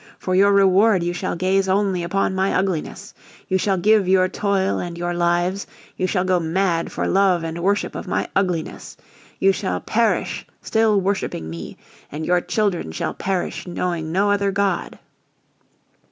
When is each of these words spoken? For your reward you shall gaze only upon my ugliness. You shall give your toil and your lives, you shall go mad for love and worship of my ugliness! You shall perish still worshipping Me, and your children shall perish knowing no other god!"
For 0.17 0.33
your 0.33 0.51
reward 0.51 1.03
you 1.03 1.13
shall 1.13 1.35
gaze 1.35 1.69
only 1.69 2.01
upon 2.01 2.33
my 2.33 2.55
ugliness. 2.55 3.13
You 3.47 3.59
shall 3.59 3.77
give 3.77 4.07
your 4.07 4.27
toil 4.29 4.79
and 4.79 4.97
your 4.97 5.13
lives, 5.13 5.67
you 5.95 6.07
shall 6.07 6.23
go 6.23 6.39
mad 6.39 6.91
for 6.91 7.05
love 7.05 7.43
and 7.43 7.61
worship 7.61 7.93
of 7.93 8.07
my 8.07 8.27
ugliness! 8.35 8.97
You 9.39 9.51
shall 9.51 9.79
perish 9.79 10.43
still 10.63 10.99
worshipping 10.99 11.47
Me, 11.47 11.77
and 12.11 12.25
your 12.25 12.41
children 12.41 12.91
shall 12.91 13.13
perish 13.13 13.67
knowing 13.67 14.11
no 14.11 14.31
other 14.31 14.49
god!" 14.49 14.97